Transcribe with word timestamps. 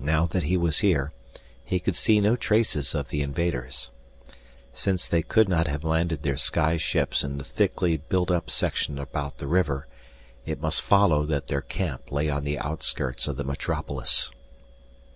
Now 0.00 0.26
that 0.26 0.42
he 0.42 0.56
was 0.56 0.80
here, 0.80 1.12
he 1.64 1.78
could 1.78 1.94
see 1.94 2.18
no 2.20 2.34
traces 2.34 2.92
of 2.92 3.10
the 3.10 3.22
invaders. 3.22 3.88
Since 4.72 5.06
they 5.06 5.22
could 5.22 5.48
not 5.48 5.68
have 5.68 5.84
landed 5.84 6.24
their 6.24 6.36
sky 6.36 6.76
ships 6.76 7.22
in 7.22 7.38
the 7.38 7.44
thickly 7.44 7.96
built 7.98 8.32
up 8.32 8.50
section 8.50 8.98
about 8.98 9.38
the 9.38 9.46
river, 9.46 9.86
it 10.44 10.60
must 10.60 10.82
follow 10.82 11.24
that 11.26 11.46
their 11.46 11.62
camp 11.62 12.10
lay 12.10 12.28
on 12.28 12.42
the 12.42 12.58
outskirts 12.58 13.28
of 13.28 13.36
the 13.36 13.44
metropolis. 13.44 14.32